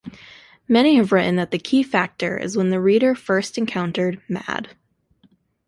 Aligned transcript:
Many 0.67 0.95
have 0.95 1.11
written 1.11 1.35
that 1.35 1.51
the 1.51 1.59
key 1.59 1.83
factor 1.83 2.35
is 2.35 2.57
when 2.57 2.71
the 2.71 2.81
reader 2.81 3.13
first 3.13 3.55
encountered 3.59 4.19
"Mad". 4.27 4.69